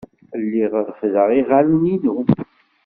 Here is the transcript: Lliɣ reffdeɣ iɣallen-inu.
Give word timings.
Lliɣ 0.41 0.73
reffdeɣ 0.87 1.29
iɣallen-inu. 1.39 2.15